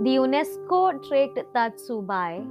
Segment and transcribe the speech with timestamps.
[0.00, 2.44] Die UNESCO trägt dazu bei,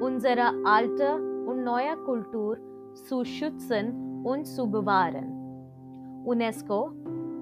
[0.00, 2.56] unsere alte und neue Kultur
[2.94, 5.26] zu schützen und zu bewahren.
[6.24, 6.92] UNESCO,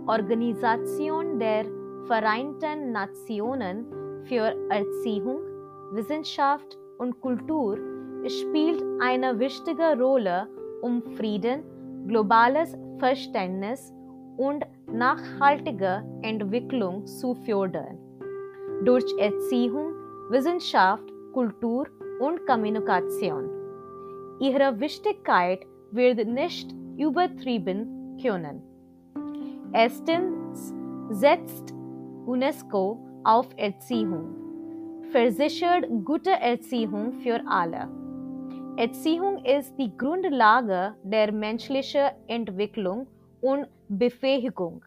[0.07, 1.67] Organisation der
[2.07, 3.85] Vereinten Nationen
[4.25, 5.41] für Erziehung,
[5.93, 7.79] Wissenschaft und Kultur,
[8.27, 10.49] spielt eine wichtige Rolle,
[10.81, 11.63] um Frieden,
[12.09, 13.93] globales Verständnis
[14.39, 18.10] und nachhaltige Entwicklung zu fördern.
[18.83, 19.93] Durch Erziehung,
[20.31, 21.87] Wissenschaft, Kultur
[22.19, 23.51] und Kommunikation.
[24.41, 28.63] Ihre Wichtigkeit wird nicht übertrieben können.
[29.75, 30.75] Erstens
[31.11, 31.75] setzt
[32.25, 34.35] UNESCO auf Erziehung,
[35.13, 37.87] versichert gute Erziehung für alle.
[38.77, 43.09] Erziehung ist die Grundlage der menschlichen Entwicklung
[43.43, 44.83] und Befähigung.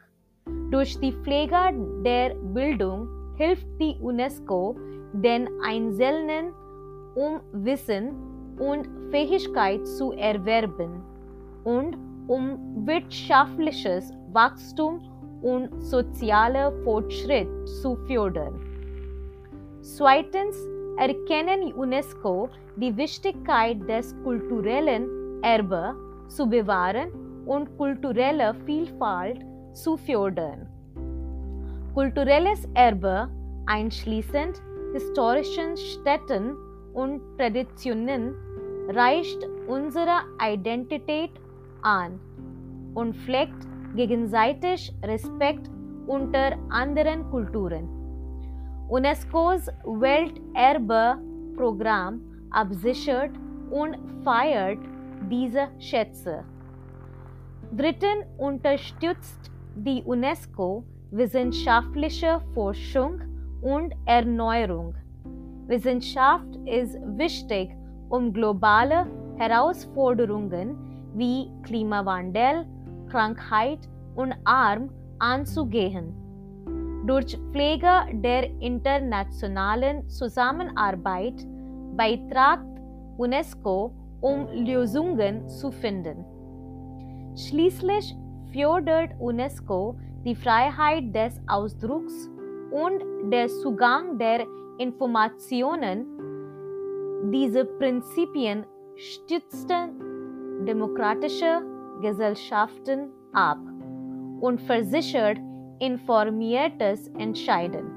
[0.71, 4.75] Durch die Pflege der Bildung hilft die UNESCO
[5.13, 6.53] den Einzelnen,
[7.15, 8.15] um Wissen
[8.59, 11.03] und Fähigkeit zu erwerben
[11.63, 15.01] und um wirtschaftliches Wachstum
[15.41, 17.47] und soziale Fortschritt
[17.81, 18.59] zu fördern.
[19.81, 20.57] Zweitens
[20.97, 25.07] erkennen UNESCO die Wichtigkeit des kulturellen
[25.43, 25.95] Erbes
[26.27, 27.09] zu bewahren
[27.45, 30.67] und kulturelle Vielfalt zu fördern.
[31.93, 33.29] Kulturelles Erbe
[33.67, 34.59] einschließend
[34.93, 36.57] historischen Städten
[36.93, 38.33] und Traditionen
[38.89, 41.29] reicht unsere Identität
[41.83, 42.19] an
[42.95, 45.69] und pflegt gegenseitig Respekt
[46.07, 47.87] unter anderen Kulturen.
[48.89, 53.33] UNESCOs Welterbe-Programm absichert
[53.69, 54.79] und feiert
[55.29, 56.43] diese Schätze.
[57.71, 63.21] Drittens unterstützt die UNESCO wissenschaftliche Forschung
[63.61, 64.95] und Erneuerung.
[65.67, 67.69] Wissenschaft ist wichtig,
[68.09, 69.05] um globale
[69.37, 70.75] Herausforderungen
[71.13, 72.65] wie Klimawandel,
[73.09, 76.15] Krankheit und Arm anzugehen.
[77.05, 81.45] Durch Pflege der internationalen Zusammenarbeit
[81.95, 82.65] beitragt
[83.17, 86.25] UNESCO, um Lösungen zu finden.
[87.35, 88.15] Schließlich
[88.51, 92.29] fördert UNESCO die Freiheit des Ausdrucks
[92.71, 94.45] und der Zugang der
[94.77, 96.05] Informationen.
[97.31, 101.61] Diese Prinzipien stützen demokratische
[102.01, 103.59] Gesellschaften ab
[104.39, 105.37] und versichert
[105.79, 107.91] informiertes Entscheiden.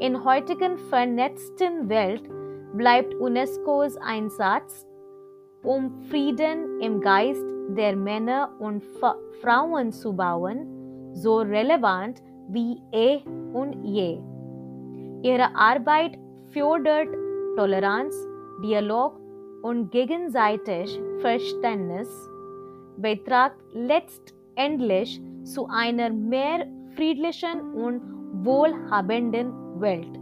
[0.00, 2.22] In heutigen vernetzten Welt
[2.74, 4.86] bleibt UNESCOs Einsatz,
[5.62, 8.82] um Frieden im Geist der Männer und
[9.42, 10.79] Frauen zu bauen,
[11.12, 13.20] so relevant wie eh
[13.52, 14.18] und je.
[15.22, 16.18] Ihre Arbeit
[16.50, 17.08] fördert
[17.56, 18.14] Toleranz,
[18.62, 19.18] Dialog
[19.62, 22.08] und gegenseitig Verständnis,
[22.96, 26.66] betragt letztendlich zu einer mehr
[26.96, 28.02] friedlichen und
[28.44, 30.19] wohlhabenden Welt.